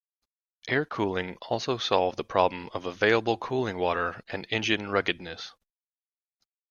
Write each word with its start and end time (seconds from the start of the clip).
Air 0.67 0.83
cooling 0.83 1.37
also 1.43 1.77
solved 1.77 2.17
the 2.17 2.23
problem 2.23 2.71
of 2.73 2.87
available 2.87 3.37
cooling 3.37 3.77
water 3.77 4.23
and 4.29 4.47
engine 4.49 4.89
ruggedness. 4.89 5.53